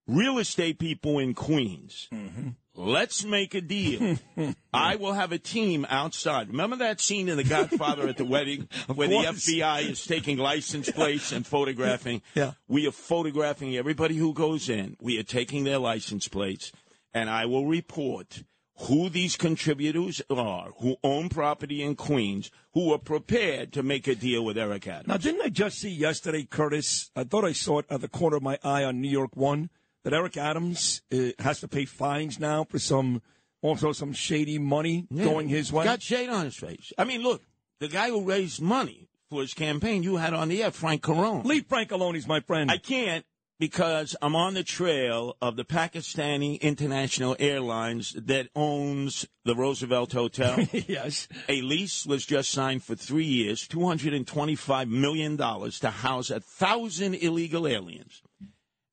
Real 0.06 0.38
estate 0.38 0.78
people 0.78 1.18
in 1.18 1.34
Queens. 1.34 2.08
Mm-hmm. 2.12 2.48
Let's 2.74 3.24
make 3.24 3.54
a 3.54 3.60
deal. 3.60 4.16
I 4.72 4.96
will 4.96 5.12
have 5.12 5.30
a 5.30 5.38
team 5.38 5.86
outside. 5.90 6.48
Remember 6.48 6.76
that 6.76 7.00
scene 7.00 7.28
in 7.28 7.36
The 7.36 7.44
Godfather 7.44 8.08
at 8.08 8.16
the 8.16 8.24
wedding 8.24 8.68
where 8.94 9.08
the. 9.08 9.16
FBI 9.16 9.90
is 9.90 10.06
taking 10.06 10.38
license 10.38 10.90
plates 10.90 11.32
and 11.32 11.46
photographing? 11.46 12.22
Yeah. 12.34 12.52
We 12.66 12.86
are 12.86 12.92
photographing 12.92 13.76
everybody 13.76 14.16
who 14.16 14.32
goes 14.32 14.68
in. 14.68 14.96
We 15.00 15.18
are 15.18 15.22
taking 15.22 15.64
their 15.64 15.78
license 15.78 16.28
plates, 16.28 16.72
and 17.12 17.28
I 17.28 17.44
will 17.46 17.66
report 17.66 18.42
who 18.78 19.08
these 19.10 19.36
contributors 19.36 20.22
are 20.30 20.70
who 20.78 20.96
own 21.04 21.28
property 21.28 21.82
in 21.82 21.94
Queens 21.94 22.50
who 22.72 22.92
are 22.92 22.98
prepared 22.98 23.72
to 23.74 23.82
make 23.82 24.08
a 24.08 24.14
deal 24.14 24.44
with 24.44 24.56
Eric 24.56 24.88
Adams. 24.88 25.08
Now, 25.08 25.16
didn't 25.18 25.42
I 25.42 25.50
just 25.50 25.78
see 25.78 25.90
yesterday, 25.90 26.44
Curtis? 26.44 27.10
I 27.14 27.24
thought 27.24 27.44
I 27.44 27.52
saw 27.52 27.80
it 27.80 27.86
at 27.90 28.00
the 28.00 28.08
corner 28.08 28.36
of 28.36 28.42
my 28.42 28.58
eye 28.64 28.84
on 28.84 29.00
New 29.00 29.10
York 29.10 29.36
One 29.36 29.68
that 30.04 30.12
Eric 30.12 30.36
Adams 30.36 31.02
uh, 31.12 31.30
has 31.38 31.60
to 31.60 31.68
pay 31.68 31.84
fines 31.84 32.38
now 32.40 32.64
for 32.64 32.78
some 32.78 33.22
also 33.60 33.92
some 33.92 34.12
shady 34.12 34.58
money 34.58 35.06
Yeah. 35.10 35.24
going 35.24 35.48
his 35.48 35.72
way. 35.72 35.84
Got 35.84 36.02
shade 36.02 36.28
on 36.28 36.44
his 36.44 36.56
face. 36.56 36.92
I 36.98 37.04
mean, 37.04 37.22
look, 37.22 37.42
the 37.80 37.88
guy 37.88 38.08
who 38.08 38.24
raised 38.24 38.60
money 38.60 39.08
for 39.30 39.40
his 39.40 39.54
campaign, 39.54 40.02
you 40.02 40.16
had 40.16 40.34
on 40.34 40.48
the 40.48 40.62
air, 40.62 40.70
Frank 40.72 41.02
Carone. 41.02 41.44
Leave 41.44 41.66
Frank 41.66 41.92
alone. 41.92 42.14
He's 42.14 42.26
my 42.26 42.40
friend. 42.40 42.70
I 42.70 42.78
can't 42.78 43.24
because 43.60 44.16
I'm 44.20 44.34
on 44.34 44.54
the 44.54 44.64
trail 44.64 45.36
of 45.40 45.54
the 45.54 45.64
Pakistani 45.64 46.60
International 46.60 47.36
Airlines 47.38 48.12
that 48.14 48.48
owns 48.56 49.24
the 49.44 49.54
Roosevelt 49.54 50.12
Hotel. 50.12 50.58
yes. 50.72 51.28
A 51.48 51.62
lease 51.62 52.04
was 52.04 52.26
just 52.26 52.50
signed 52.50 52.82
for 52.82 52.96
three 52.96 53.24
years, 53.24 53.68
$225 53.68 54.88
million 54.88 55.36
to 55.36 55.90
house 55.90 56.30
a 56.30 56.40
thousand 56.40 57.14
illegal 57.14 57.68
aliens. 57.68 58.22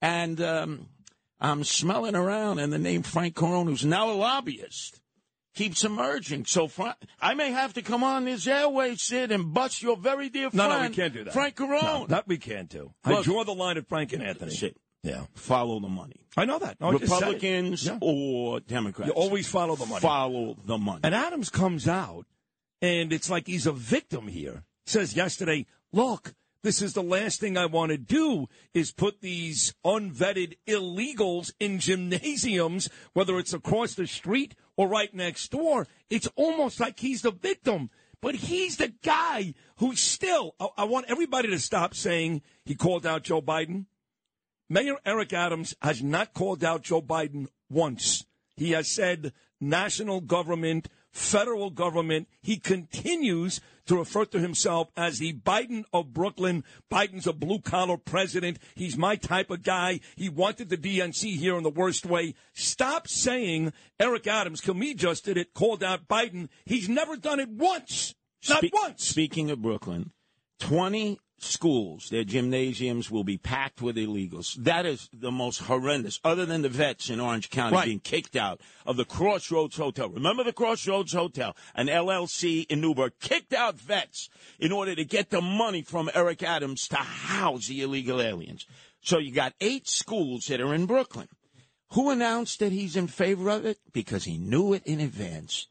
And 0.03 0.39
um, 0.39 0.87
I'm 1.39 1.63
smelling 1.63 2.15
around, 2.15 2.59
and 2.59 2.71
the 2.73 2.77
name 2.79 3.03
Frank 3.03 3.35
Carone, 3.35 3.67
who's 3.67 3.85
now 3.85 4.09
a 4.11 4.13
lobbyist, 4.13 4.99
keeps 5.55 5.83
emerging. 5.83 6.45
So 6.45 6.67
Fra- 6.67 6.97
I 7.21 7.33
may 7.33 7.51
have 7.51 7.73
to 7.75 7.81
come 7.81 8.03
on 8.03 8.25
this 8.25 8.45
airway, 8.47 8.95
Sid, 8.95 9.31
and 9.31 9.53
bust 9.53 9.81
your 9.81 9.95
very 9.97 10.29
dear 10.29 10.49
No, 10.53 10.67
friend, 10.67 10.83
no, 10.83 10.89
we 10.89 10.95
can't 10.95 11.13
do 11.13 11.23
that. 11.23 11.33
Frank 11.33 11.55
Carone. 11.55 11.83
No, 11.83 12.05
that 12.07 12.27
we 12.27 12.37
can't 12.37 12.69
do. 12.69 12.93
I 13.05 13.21
draw 13.21 13.43
the 13.43 13.53
line 13.53 13.77
at 13.77 13.87
Frank 13.87 14.11
and 14.13 14.21
Anthony. 14.23 14.51
Sid, 14.51 14.75
Yeah, 15.03 15.25
follow 15.33 15.79
the 15.79 15.87
money. 15.87 16.17
I 16.35 16.43
know 16.45 16.59
that. 16.59 16.79
No, 16.81 16.89
I 16.89 16.97
just 16.97 17.05
said 17.07 17.15
it. 17.15 17.25
Republicans 17.25 17.85
Yeah. 17.85 17.97
or 18.01 18.59
Democrats. 18.59 19.07
You 19.07 19.13
always 19.13 19.47
follow 19.47 19.75
the 19.77 19.85
money. 19.85 20.01
follow 20.01 20.57
the 20.65 20.77
money. 20.77 20.99
And 21.03 21.15
Adams 21.15 21.49
comes 21.49 21.87
out, 21.87 22.25
and 22.81 23.11
it's 23.13 23.29
like 23.29 23.47
he's 23.47 23.65
a 23.65 23.71
victim 23.71 24.27
here. 24.27 24.63
Says 24.85 25.15
yesterday, 25.15 25.65
look, 25.93 26.33
this 26.61 26.81
is 26.81 26.93
the 26.93 27.03
last 27.03 27.39
thing 27.39 27.57
I 27.57 27.65
want 27.65 27.91
to 27.91 27.97
do 27.97 28.47
is 28.73 28.91
put 28.91 29.21
these 29.21 29.73
unvetted 29.85 30.57
illegals 30.67 31.51
in 31.59 31.79
gymnasiums, 31.79 32.89
whether 33.13 33.39
it's 33.39 33.53
across 33.53 33.95
the 33.95 34.07
street 34.07 34.55
or 34.75 34.87
right 34.87 35.13
next 35.13 35.51
door. 35.51 35.87
It's 36.09 36.27
almost 36.35 36.79
like 36.79 36.99
he's 36.99 37.21
the 37.21 37.31
victim. 37.31 37.89
But 38.21 38.35
he's 38.35 38.77
the 38.77 38.93
guy 39.01 39.53
who 39.77 39.95
still, 39.95 40.55
I, 40.59 40.67
I 40.79 40.83
want 40.83 41.05
everybody 41.07 41.47
to 41.49 41.59
stop 41.59 41.95
saying 41.95 42.41
he 42.65 42.75
called 42.75 43.05
out 43.05 43.23
Joe 43.23 43.41
Biden. 43.41 43.85
Mayor 44.69 44.97
Eric 45.05 45.33
Adams 45.33 45.73
has 45.81 46.03
not 46.03 46.33
called 46.33 46.63
out 46.63 46.83
Joe 46.83 47.01
Biden 47.01 47.47
once. 47.69 48.25
He 48.57 48.71
has 48.71 48.91
said 48.91 49.31
national 49.61 50.21
government, 50.21 50.89
federal 51.11 51.69
government. 51.69 52.27
He 52.41 52.57
continues 52.57 53.61
to 53.85 53.97
refer 53.97 54.25
to 54.25 54.39
himself 54.39 54.89
as 54.95 55.17
the 55.17 55.33
Biden 55.33 55.83
of 55.91 56.13
Brooklyn. 56.13 56.63
Biden's 56.91 57.27
a 57.27 57.33
blue 57.33 57.59
collar 57.59 57.97
president. 57.97 58.59
He's 58.75 58.97
my 58.97 59.15
type 59.15 59.49
of 59.49 59.63
guy. 59.63 59.99
He 60.15 60.29
wanted 60.29 60.69
the 60.69 60.77
DNC 60.77 61.37
here 61.37 61.57
in 61.57 61.63
the 61.63 61.69
worst 61.69 62.05
way. 62.05 62.35
Stop 62.53 63.07
saying 63.07 63.73
Eric 63.99 64.27
Adams, 64.27 64.61
Kami 64.61 64.93
just 64.93 65.25
did 65.25 65.37
it, 65.37 65.53
called 65.53 65.83
out 65.83 66.07
Biden. 66.07 66.49
He's 66.65 66.87
never 66.87 67.17
done 67.17 67.39
it 67.39 67.49
once. 67.49 68.13
Not 68.47 68.63
Spe- 68.63 68.73
once. 68.73 69.03
Speaking 69.03 69.49
of 69.49 69.61
Brooklyn, 69.61 70.11
20 70.59 71.19
schools, 71.43 72.09
their 72.09 72.23
gymnasiums 72.23 73.09
will 73.11 73.23
be 73.23 73.37
packed 73.37 73.81
with 73.81 73.95
illegals. 73.95 74.55
That 74.55 74.85
is 74.85 75.09
the 75.13 75.31
most 75.31 75.59
horrendous, 75.59 76.19
other 76.23 76.45
than 76.45 76.61
the 76.61 76.69
vets 76.69 77.09
in 77.09 77.19
Orange 77.19 77.49
County 77.49 77.75
Right. 77.75 77.85
being 77.85 77.99
kicked 77.99 78.35
out 78.35 78.61
of 78.85 78.97
the 78.97 79.05
Crossroads 79.05 79.75
Hotel. 79.77 80.09
Remember 80.09 80.43
the 80.43 80.53
Crossroads 80.53 81.13
Hotel? 81.13 81.55
An 81.75 81.87
LLC 81.87 82.65
in 82.69 82.81
Newburgh 82.81 83.13
kicked 83.19 83.53
out 83.53 83.79
vets 83.79 84.29
in 84.59 84.71
order 84.71 84.95
to 84.95 85.05
get 85.05 85.29
the 85.29 85.41
money 85.41 85.81
from 85.81 86.09
Eric 86.13 86.43
Adams 86.43 86.87
to 86.89 86.97
house 86.97 87.67
the 87.67 87.81
illegal 87.81 88.21
aliens. 88.21 88.65
So 89.01 89.17
you 89.17 89.31
got 89.31 89.53
eight 89.61 89.87
schools 89.87 90.45
that 90.47 90.61
are 90.61 90.73
in 90.73 90.85
Brooklyn. 90.85 91.27
Who 91.93 92.09
announced 92.11 92.59
that 92.59 92.71
he's 92.71 92.95
in 92.95 93.07
favor 93.07 93.49
of 93.49 93.65
it? 93.65 93.79
Because 93.91 94.25
he 94.25 94.37
knew 94.37 94.73
it 94.73 94.83
in 94.85 94.99
advance 94.99 95.67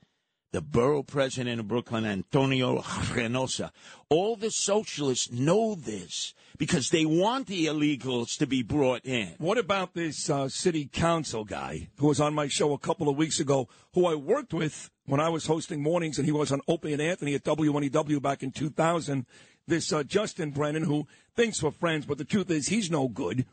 the 0.51 0.61
borough 0.61 1.03
president 1.03 1.61
of 1.61 1.69
Brooklyn, 1.69 2.05
Antonio 2.07 2.79
Reynoso. 2.81 3.71
All 4.09 4.37
the 4.37 4.51
socialists 4.51 5.31
know 5.31 5.75
this 5.75 6.35
because 6.57 6.91
they 6.91 7.05
want 7.05 7.47
the 7.47 7.67
illegals 7.67 8.37
to 8.39 8.47
be 8.47 8.63
brought 8.63 9.05
in. 9.05 9.35
What 9.39 9.59
about 9.59 9.95
this 9.95 10.31
uh, 10.31 10.49
city 10.49 10.89
council 10.91 11.45
guy 11.45 11.89
who 11.99 12.09
was 12.09 12.21
on 12.21 12.35
my 12.35 12.49
show 12.49 12.73
a 12.73 12.79
couple 12.79 13.09
of 13.09 13.17
weeks 13.17 13.41
ago, 13.41 13.69
who 13.95 14.07
I 14.07 14.15
worked 14.15 14.55
with 14.55 14.91
when 15.07 15.21
I 15.21 15.29
was 15.29 15.47
hosting 15.47 15.83
mornings, 15.83 16.19
and 16.19 16.27
he 16.27 16.33
was 16.33 16.51
on 16.51 16.61
Opie 16.67 16.93
and 16.93 17.03
Anthony 17.03 17.35
at 17.35 17.45
WNEW 17.45 18.21
back 18.23 18.43
in 18.43 18.51
2000? 18.51 19.27
This 19.67 19.93
uh, 19.93 20.03
Justin 20.03 20.51
Brannan, 20.51 20.85
who 20.85 21.07
thinks 21.37 21.63
we're 21.63 21.71
friends, 21.71 22.07
but 22.07 22.17
the 22.17 22.25
truth 22.25 22.51
is 22.51 22.69
he's 22.69 22.91
no 22.91 23.07
good. 23.07 23.45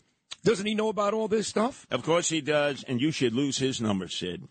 Doesn't 0.46 0.66
he 0.66 0.76
know 0.76 0.90
about 0.90 1.14
all 1.14 1.28
this 1.28 1.48
stuff? 1.48 1.86
Of 1.92 2.04
course 2.04 2.30
he 2.30 2.40
does, 2.40 2.86
and 2.88 3.02
you 3.02 3.12
should 3.12 3.34
lose 3.34 3.58
his 3.58 3.82
number, 3.82 4.08
Sid. 4.08 4.48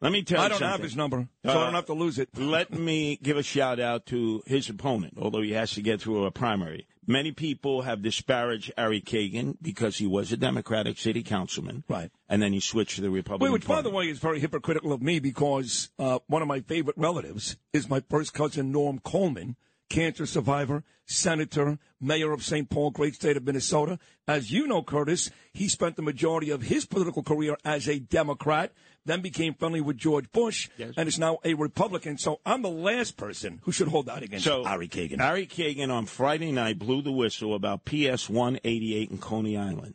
Let 0.00 0.12
me 0.12 0.22
tell 0.22 0.40
I 0.40 0.44
you 0.44 0.48
don't 0.50 0.62
have 0.62 0.82
his 0.82 0.94
number, 0.94 1.26
so 1.44 1.50
I 1.50 1.54
Uh, 1.54 1.64
don't 1.64 1.74
have 1.74 1.86
to 1.86 1.94
lose 1.94 2.18
it. 2.18 2.28
Let 2.36 2.70
me 2.72 3.18
give 3.22 3.38
a 3.38 3.42
shout 3.42 3.80
out 3.80 4.04
to 4.06 4.42
his 4.46 4.68
opponent, 4.68 5.14
although 5.18 5.40
he 5.40 5.52
has 5.52 5.70
to 5.72 5.80
get 5.82 6.02
through 6.02 6.24
a 6.26 6.30
primary. 6.30 6.86
Many 7.06 7.32
people 7.32 7.82
have 7.82 8.02
disparaged 8.02 8.72
Ari 8.76 9.00
Kagan 9.00 9.56
because 9.62 9.96
he 9.96 10.06
was 10.06 10.32
a 10.32 10.36
Democratic 10.36 10.98
city 10.98 11.22
councilman. 11.22 11.84
Right. 11.88 12.10
And 12.28 12.42
then 12.42 12.52
he 12.52 12.60
switched 12.60 12.96
to 12.96 13.00
the 13.00 13.10
Republican 13.10 13.44
Wait, 13.44 13.52
which, 13.52 13.66
by 13.66 13.80
the 13.80 13.90
way, 13.90 14.08
is 14.08 14.18
very 14.18 14.40
hypocritical 14.40 14.92
of 14.92 15.00
me 15.00 15.20
because 15.20 15.90
uh, 15.98 16.18
one 16.26 16.42
of 16.42 16.48
my 16.48 16.60
favorite 16.60 16.98
relatives 16.98 17.56
is 17.72 17.88
my 17.88 18.00
first 18.10 18.34
cousin, 18.34 18.72
Norm 18.72 18.98
Coleman, 18.98 19.54
cancer 19.88 20.26
survivor, 20.26 20.82
senator, 21.06 21.78
mayor 22.00 22.32
of 22.32 22.42
St. 22.42 22.68
Paul, 22.68 22.90
great 22.90 23.14
state 23.14 23.36
of 23.36 23.44
Minnesota. 23.44 23.98
As 24.26 24.50
you 24.50 24.66
know, 24.66 24.82
Curtis, 24.82 25.30
he 25.52 25.68
spent 25.68 25.96
the 25.96 26.02
majority 26.02 26.50
of 26.50 26.62
his 26.62 26.84
political 26.86 27.22
career 27.22 27.56
as 27.64 27.88
a 27.88 27.98
Democrat, 28.00 28.72
then 29.04 29.20
became 29.20 29.54
friendly 29.54 29.80
with 29.80 29.96
George 29.96 30.30
Bush, 30.32 30.68
Yes. 30.76 30.94
and 30.96 31.08
is 31.08 31.18
now 31.18 31.38
a 31.44 31.54
Republican. 31.54 32.18
So 32.18 32.40
I'm 32.44 32.62
the 32.62 32.68
last 32.70 33.16
person 33.16 33.60
who 33.62 33.70
should 33.72 33.88
hold 33.88 34.08
out 34.08 34.22
against 34.22 34.44
So 34.44 34.64
Ari 34.64 34.88
Kagan. 34.88 35.20
Ari 35.20 35.46
Kagan 35.46 35.90
on 35.92 36.06
Friday 36.06 36.50
night 36.50 36.78
blew 36.78 37.02
the 37.02 37.12
whistle 37.12 37.54
about 37.54 37.84
PS 37.84 38.28
188 38.28 39.10
in 39.10 39.18
Coney 39.18 39.56
Island. 39.56 39.94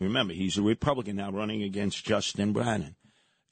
Remember, 0.00 0.32
he's 0.32 0.58
a 0.58 0.62
Republican 0.62 1.16
now 1.16 1.30
running 1.30 1.62
against 1.62 2.04
Justin 2.04 2.52
Brannan. 2.52 2.96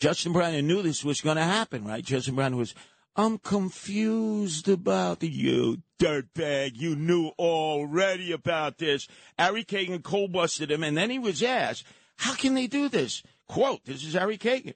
Justin 0.00 0.32
Brannan 0.32 0.66
knew 0.66 0.80
this 0.82 1.04
was 1.04 1.20
going 1.20 1.37
to 1.37 1.42
happen, 1.44 1.85
right? 1.85 2.04
Justin 2.04 2.35
Brannan 2.35 2.56
was, 2.58 2.75
I'm 3.19 3.39
confused 3.39 4.69
about 4.69 5.25
you 5.25 5.83
dirtbag. 5.99 6.77
You 6.77 6.95
knew 6.95 7.33
already 7.37 8.31
about 8.31 8.79
this. 8.79 9.09
Ari 9.37 9.65
Kagan 9.65 10.05
cold 10.05 10.31
busted 10.31 10.71
him, 10.71 10.85
and 10.85 10.97
then 10.97 11.11
he 11.11 11.19
was 11.19 11.43
asked, 11.43 11.85
How 12.19 12.35
can 12.35 12.55
they 12.55 12.69
do 12.69 12.89
this? 12.89 13.25
Quote, 13.49 13.85
this 13.85 14.05
is 14.05 14.15
Ari 14.15 14.39
Kagan. 14.39 14.75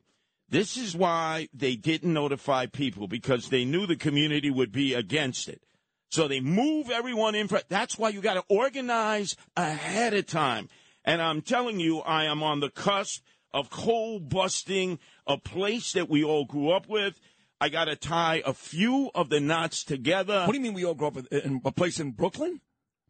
This 0.49 0.77
is 0.77 0.97
why 0.97 1.51
they 1.55 1.77
didn't 1.77 2.13
notify 2.13 2.67
people 2.67 3.07
because 3.07 3.49
they 3.49 3.65
knew 3.65 3.87
the 3.87 3.95
community 3.95 4.51
would 4.51 4.73
be 4.73 4.93
against 4.93 5.49
it. 5.49 5.63
So 6.11 6.27
they 6.27 6.41
move 6.41 6.91
everyone 6.91 7.37
in. 7.37 7.47
For, 7.47 7.61
that's 7.69 7.97
why 7.97 8.09
you 8.09 8.21
got 8.21 8.35
to 8.35 8.45
organize 8.49 9.37
ahead 9.57 10.15
of 10.15 10.27
time. 10.27 10.69
And 11.05 11.23
I'm 11.23 11.43
telling 11.43 11.79
you, 11.79 12.01
I 12.01 12.25
am 12.25 12.43
on 12.43 12.59
the 12.59 12.71
cusp 12.71 13.23
of 13.55 13.71
cold 13.71 14.29
busting 14.29 14.99
a 15.27 15.39
place 15.39 15.93
that 15.93 16.09
we 16.09 16.25
all 16.25 16.45
grew 16.45 16.71
up 16.71 16.89
with. 16.89 17.21
I 17.63 17.69
got 17.69 17.85
to 17.85 17.95
tie 17.95 18.43
a 18.45 18.53
few 18.53 19.13
of 19.15 19.29
the 19.29 19.39
knots 19.39 19.85
together. 19.85 20.41
what 20.47 20.51
do 20.51 20.59
you 20.59 20.61
mean 20.61 20.75
we 20.75 20.85
all 20.85 20.95
grew 20.95 21.07
up 21.07 21.17
in, 21.17 21.27
in 21.31 21.61
a 21.65 21.71
place 21.71 22.01
in 22.01 22.11
Brooklyn? 22.11 22.61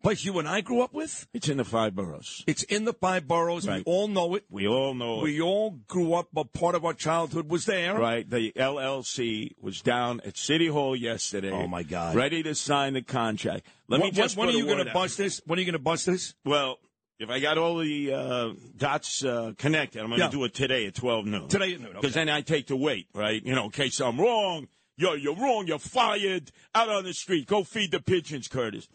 Place 0.03 0.27
you 0.27 0.39
and 0.41 0.47
I 0.47 0.61
grew 0.61 0.83
up 0.83 0.93
with? 0.93 1.27
It's 1.33 1.49
in 1.49 1.57
the 1.57 1.65
five 1.65 1.95
boroughs. 1.95 2.45
It's 2.47 2.63
in 2.65 2.85
the 2.85 2.93
five 2.93 3.27
boroughs. 3.27 3.67
Right. 3.67 3.83
We 3.87 3.91
all 3.91 4.09
know 4.09 4.35
it. 4.35 4.45
We 4.51 4.69
all 4.69 4.93
know 4.93 5.21
it. 5.21 5.23
We 5.23 5.41
all 5.41 5.79
grew 5.89 6.13
up, 6.13 6.29
but 6.35 6.53
part 6.53 6.75
of 6.75 6.85
our 6.85 6.93
childhood 6.93 7.49
was 7.49 7.65
there. 7.65 7.97
Right. 7.97 8.29
The 8.29 8.53
LLC 8.53 9.53
was 9.59 9.81
down 9.81 10.21
at 10.27 10.37
City 10.37 10.67
Hall 10.67 10.95
yesterday. 10.95 11.51
Oh, 11.51 11.67
my 11.67 11.83
God. 11.83 12.15
Ready 12.15 12.43
to 12.43 12.55
sign 12.55 12.93
the 12.93 13.01
contract. 13.01 13.65
Let 13.89 14.01
me 14.01 14.09
When- 14.09 14.13
just 14.13 14.37
when, 14.37 14.49
put 14.49 14.55
are 14.55 14.59
you 14.59 14.67
going 14.67 14.85
to 14.85 14.93
bust 14.93 15.17
this? 15.17 15.41
When 15.47 15.59
are 15.59 15.63
you 15.63 15.67
going 15.67 15.73
to 15.75 15.79
bust 15.79 16.05
this? 16.05 16.35
Well, 16.45 16.79
if 17.23 17.31
I 17.31 17.41
got 17.41 17.59
all 17.59 17.79
the 17.79 18.13
uh, 18.13 18.51
dots 18.77 19.25
uh, 19.25 19.53
connected, 19.59 20.01
I'm 20.01 20.09
going 20.09 20.19
to 20.21 20.25
Yeah. 20.27 20.31
do 20.31 20.45
it 20.45 20.55
today 20.55 20.87
at 20.87 20.95
12 20.95 21.27
noon. 21.27 21.49
Today 21.49 21.75
at 21.75 21.81
noon, 21.81 21.93
Because 21.95 22.17
okay. 22.17 22.25
then 22.25 22.29
I 22.29 22.41
take 22.43 22.67
the 22.67 22.77
weight, 22.77 23.09
right? 23.15 23.45
You 23.45 23.55
know, 23.55 23.65
in 23.65 23.71
case 23.71 24.01
I'm 24.01 24.21
wrong. 24.21 24.69
Yo, 24.97 25.15
you're 25.15 25.37
wrong. 25.37 25.67
You're 25.67 25.79
fired. 25.79 26.51
Out 26.75 26.89
on 26.89 27.05
the 27.05 27.15
street. 27.15 27.47
Go 27.47 27.65
feed 27.65 27.91
the 27.93 28.01
pigeons, 28.01 28.49
Curtis. 28.49 28.89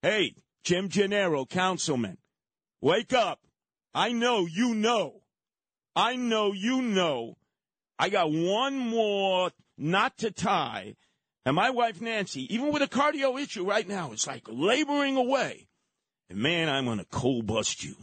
Hey, 0.00 0.34
Jim 0.64 0.88
Gennaro, 0.88 1.44
councilman, 1.44 2.18
wake 2.80 3.12
up. 3.12 3.40
I 3.94 4.12
know 4.12 4.46
you 4.46 4.74
know. 4.74 5.22
I 5.94 6.16
know 6.16 6.52
you 6.52 6.80
know. 6.80 7.36
I 7.98 8.08
got 8.08 8.32
one 8.32 8.76
more 8.78 9.50
knot 9.76 10.16
to 10.18 10.30
tie. 10.30 10.96
And 11.44 11.56
my 11.56 11.70
wife, 11.70 12.00
Nancy, 12.00 12.52
even 12.54 12.72
with 12.72 12.82
a 12.82 12.86
cardio 12.88 13.40
issue 13.40 13.64
right 13.68 13.86
now, 13.86 14.12
is 14.12 14.26
like 14.26 14.44
laboring 14.48 15.16
away. 15.16 15.68
And 16.28 16.38
man, 16.38 16.68
I'm 16.68 16.84
going 16.86 16.98
to 16.98 17.04
cold 17.06 17.46
bust 17.46 17.84
you. 17.84 17.94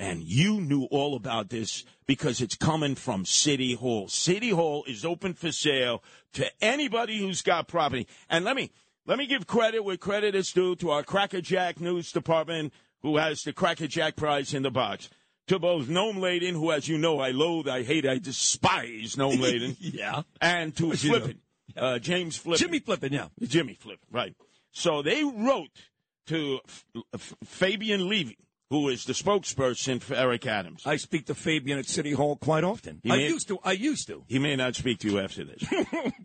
And 0.00 0.22
you 0.22 0.60
knew 0.60 0.84
all 0.92 1.16
about 1.16 1.50
this 1.50 1.84
because 2.06 2.40
it's 2.40 2.54
coming 2.54 2.94
from 2.94 3.24
City 3.24 3.74
Hall. 3.74 4.06
City 4.06 4.50
Hall 4.50 4.84
is 4.86 5.04
open 5.04 5.34
for 5.34 5.50
sale 5.50 6.04
to 6.34 6.46
anybody 6.62 7.18
who's 7.18 7.42
got 7.42 7.66
property. 7.66 8.06
And 8.30 8.44
let 8.44 8.54
me 8.54 8.70
let 9.06 9.18
me 9.18 9.26
give 9.26 9.46
credit 9.48 9.82
where 9.82 9.96
credit 9.96 10.34
is 10.36 10.52
due 10.52 10.76
to 10.76 10.90
our 10.90 11.02
Crackerjack 11.02 11.80
News 11.80 12.12
Department, 12.12 12.72
who 13.02 13.16
has 13.16 13.42
the 13.42 13.52
Crackerjack 13.52 14.14
Prize 14.14 14.54
in 14.54 14.62
the 14.62 14.70
box. 14.70 15.08
To 15.48 15.58
both 15.58 15.86
Noam 15.88 16.20
Laden, 16.20 16.54
who, 16.54 16.70
as 16.72 16.86
you 16.88 16.98
know, 16.98 17.18
I 17.20 17.30
loathe, 17.30 17.68
I 17.68 17.82
hate, 17.82 18.06
I 18.06 18.18
despise 18.18 19.16
Noam 19.16 19.40
Laden, 19.40 19.76
Yeah. 19.80 20.22
and 20.42 20.76
to 20.76 20.92
As 20.92 21.02
you 21.02 21.12
know. 21.12 21.18
Flippin, 21.20 21.38
uh, 21.74 21.98
James 22.00 22.36
Flippin. 22.36 22.66
Jimmy 22.66 22.78
Flippin, 22.80 23.12
yeah. 23.14 23.28
Jimmy 23.42 23.72
Flip, 23.72 23.98
right. 24.12 24.36
So 24.72 25.00
they 25.00 25.24
wrote 25.24 25.70
to 26.28 26.60
F- 26.66 26.84
F- 27.14 27.34
Fabien 27.44 28.08
Levy, 28.08 28.38
who 28.70 28.88
is 28.88 29.04
the 29.04 29.12
spokesperson 29.12 30.00
for 30.00 30.14
Eric 30.14 30.46
Adams. 30.46 30.82
I 30.86 30.96
speak 30.96 31.26
to 31.26 31.34
Fabien 31.34 31.78
at 31.78 31.86
City 31.86 32.12
Hall 32.12 32.36
quite 32.36 32.64
often. 32.64 33.00
You 33.02 33.12
I 33.12 33.16
mean- 33.16 33.30
used 33.30 33.48
to. 33.48 33.58
I 33.64 33.72
used 33.72 34.06
to. 34.08 34.24
He 34.28 34.38
may 34.38 34.56
not 34.56 34.74
speak 34.76 34.98
to 35.00 35.10
you 35.10 35.18
after 35.18 35.44
this. 35.44 35.64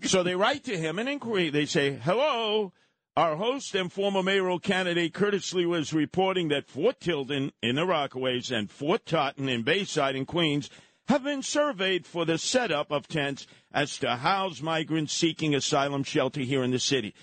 so 0.11 0.23
they 0.23 0.35
write 0.35 0.63
to 0.65 0.77
him 0.77 0.99
an 0.99 1.07
inquiry. 1.07 1.49
They 1.49 1.65
say, 1.65 1.93
Hello, 1.93 2.71
Our 3.15 3.35
host 3.35 3.75
and 3.75 3.91
former 3.93 4.23
mayoral 4.23 4.59
candidate 4.59 5.13
Curtis 5.13 5.53
Sliwa 5.53 5.67
was 5.69 5.93
reporting 5.93 6.47
that 6.49 6.67
Fort 6.67 6.99
Tilden 6.99 7.51
in 7.61 7.75
the 7.75 7.83
Rockaways 7.83 8.51
and 8.51 8.71
Fort 8.71 9.05
Totten 9.05 9.47
in 9.49 9.61
Bayside 9.63 10.15
in 10.15 10.25
Queens 10.25 10.69
have 11.07 11.23
been 11.23 11.43
surveyed 11.43 12.05
for 12.07 12.25
the 12.25 12.37
setup 12.37 12.89
of 12.91 13.07
tents 13.07 13.45
as 13.71 13.97
to 13.99 14.15
house 14.15 14.61
migrants 14.61 15.13
seeking 15.13 15.53
asylum 15.53 16.01
shelter 16.03 16.41
here 16.41 16.63
in 16.63 16.71
the 16.71 16.79
city. 16.79 17.13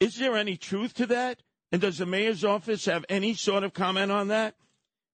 Is 0.00 0.16
there 0.16 0.36
any 0.36 0.56
truth 0.56 0.92
to 0.94 1.06
that? 1.06 1.42
And 1.70 1.80
does 1.80 1.98
the 1.98 2.06
mayor's 2.06 2.44
office 2.44 2.86
have 2.86 3.04
any 3.08 3.34
sort 3.34 3.62
of 3.62 3.74
comment 3.74 4.10
on 4.10 4.28
that? 4.28 4.54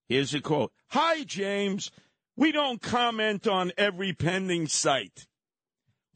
Here's 0.09 0.35
a 0.35 0.41
quote 0.41 0.73
Hi, 0.89 1.25
James. 1.25 1.91
We 2.37 2.53
don't 2.53 2.83
comment 2.83 3.47
on 3.47 3.73
every 3.79 4.13
pending 4.13 4.67
site. 4.67 5.27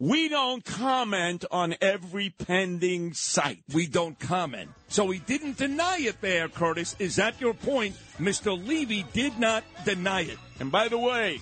We 0.00 0.28
don't 0.28 0.64
comment 0.64 1.45
on 1.50 1.75
every 1.80 2.30
pending 2.30 3.14
site. 3.14 3.64
We 3.73 3.88
don't 3.88 4.18
comment. 4.18 4.71
So 4.88 5.11
he 5.11 5.18
didn't 5.18 5.59
deny 5.59 5.99
it 6.00 6.21
there, 6.21 6.49
Curtis. 6.49 6.95
Is 7.00 7.16
that 7.16 7.40
your 7.40 7.54
point? 7.54 7.97
Mr. 8.18 8.57
Levy 8.57 9.04
did 9.12 9.38
not 9.40 9.64
deny 9.85 10.23
it. 10.23 10.38
And 10.61 10.71
by 10.71 10.87
the 10.87 10.99
way, 10.99 11.40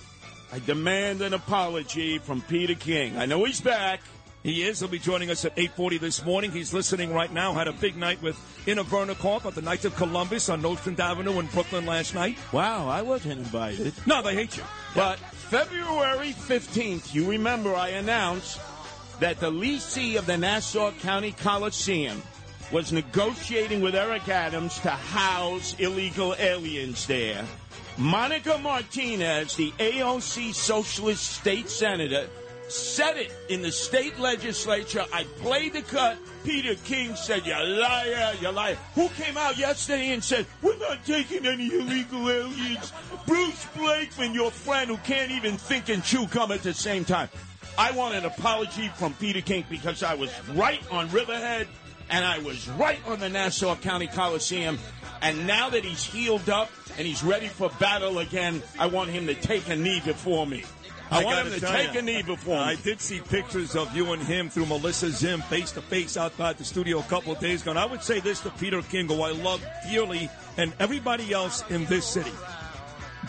I 0.52 0.58
demand 0.60 1.20
an 1.20 1.34
apology 1.34 2.18
from 2.18 2.40
Peter 2.42 2.74
King. 2.74 3.18
I 3.18 3.26
know 3.26 3.44
he's 3.44 3.60
back. 3.60 4.00
He 4.46 4.62
is. 4.62 4.78
He'll 4.78 4.88
be 4.88 5.00
joining 5.00 5.28
us 5.32 5.44
at 5.44 5.56
8.40 5.56 5.98
this 5.98 6.24
morning. 6.24 6.52
He's 6.52 6.72
listening 6.72 7.12
right 7.12 7.32
now. 7.32 7.52
Had 7.52 7.66
a 7.66 7.72
big 7.72 7.96
night 7.96 8.22
with 8.22 8.38
Inna 8.64 8.84
Vernikov 8.84 9.44
at 9.44 9.56
the 9.56 9.60
Knights 9.60 9.84
of 9.84 9.96
Columbus 9.96 10.48
on 10.48 10.62
Nostrand 10.62 11.00
Avenue 11.00 11.40
in 11.40 11.46
Brooklyn 11.46 11.84
last 11.84 12.14
night. 12.14 12.38
Wow, 12.52 12.86
I 12.88 13.02
wasn't 13.02 13.40
invited. 13.40 13.92
No, 14.06 14.22
they 14.22 14.34
hate 14.36 14.56
you. 14.56 14.62
But 14.94 15.18
February 15.18 16.28
15th, 16.28 17.12
you 17.12 17.28
remember 17.28 17.74
I 17.74 17.88
announced 17.88 18.60
that 19.18 19.40
the 19.40 19.50
leasee 19.50 20.16
of 20.16 20.26
the 20.26 20.38
Nassau 20.38 20.92
County 21.00 21.32
Coliseum 21.32 22.22
was 22.70 22.92
negotiating 22.92 23.80
with 23.80 23.96
Eric 23.96 24.28
Adams 24.28 24.78
to 24.78 24.90
house 24.90 25.74
illegal 25.80 26.36
aliens 26.38 27.04
there. 27.08 27.44
Monica 27.98 28.58
Martinez, 28.58 29.56
the 29.56 29.72
AOC 29.72 30.54
Socialist 30.54 31.32
State 31.32 31.68
Senator, 31.68 32.28
said 32.68 33.16
it 33.16 33.32
in 33.48 33.62
the 33.62 33.72
state 33.72 34.18
legislature. 34.18 35.04
I 35.12 35.24
played 35.40 35.74
the 35.74 35.82
cut. 35.82 36.18
Peter 36.44 36.74
King 36.84 37.16
said, 37.16 37.46
You 37.46 37.54
liar, 37.54 38.34
you 38.40 38.50
liar. 38.50 38.76
Who 38.94 39.08
came 39.10 39.36
out 39.36 39.58
yesterday 39.58 40.12
and 40.12 40.22
said, 40.22 40.46
We're 40.62 40.76
not 40.78 41.04
taking 41.04 41.46
any 41.46 41.66
illegal 41.72 42.28
aliens? 42.30 42.92
Bruce 43.26 43.66
Blakeman, 43.76 44.34
your 44.34 44.50
friend 44.50 44.90
who 44.90 44.96
can't 44.98 45.30
even 45.30 45.56
think 45.56 45.88
and 45.88 46.02
chew 46.02 46.26
gum 46.26 46.52
at 46.52 46.62
the 46.62 46.74
same 46.74 47.04
time. 47.04 47.28
I 47.78 47.92
want 47.92 48.14
an 48.14 48.24
apology 48.24 48.88
from 48.96 49.12
Peter 49.14 49.40
King 49.40 49.64
because 49.68 50.02
I 50.02 50.14
was 50.14 50.30
right 50.50 50.80
on 50.90 51.10
Riverhead 51.10 51.68
and 52.08 52.24
I 52.24 52.38
was 52.38 52.68
right 52.70 52.98
on 53.06 53.20
the 53.20 53.28
Nassau 53.28 53.76
County 53.76 54.06
Coliseum. 54.06 54.78
And 55.20 55.46
now 55.46 55.70
that 55.70 55.84
he's 55.84 56.04
healed 56.04 56.48
up 56.48 56.70
and 56.96 57.06
he's 57.06 57.22
ready 57.22 57.48
for 57.48 57.70
battle 57.80 58.18
again, 58.18 58.62
I 58.78 58.86
want 58.86 59.10
him 59.10 59.26
to 59.26 59.34
take 59.34 59.68
a 59.68 59.76
knee 59.76 60.00
before 60.04 60.46
me. 60.46 60.64
I, 61.10 61.24
want 61.24 61.36
gotta 61.36 61.50
him 61.50 61.60
to 61.60 61.66
take 61.66 61.94
ya, 61.94 62.00
a 62.00 62.02
knee 62.02 62.22
before 62.22 62.58
I 62.58 62.74
did 62.74 63.00
see 63.00 63.20
pictures 63.20 63.76
of 63.76 63.94
you 63.94 64.12
and 64.12 64.22
him 64.22 64.50
through 64.50 64.66
Melissa 64.66 65.10
Zim 65.10 65.40
face 65.42 65.72
to 65.72 65.82
face 65.82 66.16
outside 66.16 66.58
the 66.58 66.64
studio 66.64 66.98
a 66.98 67.04
couple 67.04 67.32
of 67.32 67.38
days 67.38 67.62
ago. 67.62 67.70
And 67.70 67.78
I 67.78 67.86
would 67.86 68.02
say 68.02 68.20
this 68.20 68.40
to 68.40 68.50
Peter 68.50 68.82
King, 68.82 69.08
who 69.08 69.22
I 69.22 69.30
love 69.30 69.64
dearly, 69.88 70.28
and 70.56 70.72
everybody 70.80 71.32
else 71.32 71.62
in 71.70 71.84
this 71.86 72.06
city. 72.06 72.32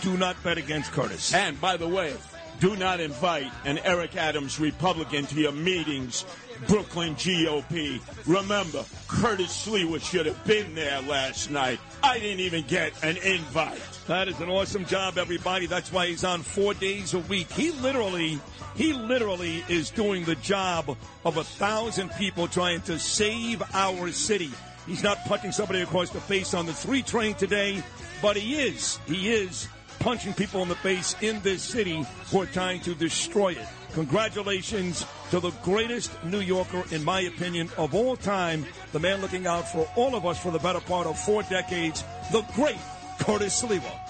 Do 0.01 0.17
not 0.17 0.41
bet 0.43 0.57
against 0.57 0.91
Curtis. 0.91 1.33
And 1.33 1.59
by 1.59 1.77
the 1.77 1.87
way, 1.87 2.13
do 2.59 2.75
not 2.75 2.99
invite 2.99 3.51
an 3.65 3.77
Eric 3.79 4.15
Adams 4.15 4.59
Republican 4.59 5.27
to 5.27 5.35
your 5.39 5.51
meetings, 5.51 6.25
Brooklyn 6.67 7.15
GOP. 7.15 8.01
Remember, 8.25 8.83
Curtis 9.07 9.65
Sliwa 9.65 10.01
should 10.01 10.25
have 10.25 10.43
been 10.45 10.73
there 10.73 11.01
last 11.03 11.51
night. 11.51 11.79
I 12.03 12.19
didn't 12.19 12.39
even 12.39 12.63
get 12.67 12.93
an 13.03 13.17
invite. 13.17 13.81
That 14.07 14.27
is 14.27 14.39
an 14.39 14.49
awesome 14.49 14.85
job, 14.85 15.17
everybody. 15.17 15.65
That's 15.65 15.91
why 15.91 16.07
he's 16.07 16.23
on 16.23 16.41
four 16.41 16.73
days 16.73 17.13
a 17.13 17.19
week. 17.19 17.51
He 17.51 17.71
literally, 17.71 18.39
he 18.75 18.93
literally 18.93 19.63
is 19.67 19.89
doing 19.89 20.23
the 20.23 20.35
job 20.35 20.95
of 21.25 21.37
a 21.37 21.43
thousand 21.43 22.11
people 22.11 22.47
trying 22.47 22.81
to 22.81 22.99
save 22.99 23.61
our 23.73 24.11
city. 24.11 24.51
He's 24.85 25.03
not 25.03 25.17
punching 25.25 25.51
somebody 25.51 25.81
across 25.81 26.09
the 26.11 26.21
face 26.21 26.53
on 26.53 26.65
the 26.65 26.73
three 26.73 27.01
train 27.01 27.33
today, 27.35 27.83
but 28.21 28.37
he 28.37 28.55
is, 28.55 28.99
he 29.07 29.29
is 29.29 29.67
punching 29.99 30.33
people 30.33 30.61
in 30.61 30.69
the 30.69 30.75
face 30.75 31.15
in 31.21 31.41
this 31.41 31.61
city 31.61 32.05
who 32.31 32.41
are 32.41 32.45
trying 32.45 32.79
to 32.81 32.95
destroy 32.95 33.49
it. 33.49 33.67
Congratulations 33.97 35.07
to 35.31 35.39
the 35.39 35.49
greatest 35.63 36.11
New 36.23 36.41
Yorker, 36.41 36.83
in 36.91 37.03
my 37.03 37.21
opinion, 37.21 37.67
of 37.79 37.95
all 37.95 38.15
time, 38.15 38.63
the 38.91 38.99
man 38.99 39.21
looking 39.21 39.47
out 39.47 39.67
for 39.67 39.89
all 39.95 40.13
of 40.13 40.23
us 40.23 40.37
for 40.37 40.51
the 40.51 40.59
better 40.59 40.79
part 40.79 41.07
of 41.07 41.17
four 41.17 41.41
decades, 41.41 42.03
the 42.31 42.43
great 42.53 42.77
Curtis 43.17 43.63
Sliwa. 43.63 44.06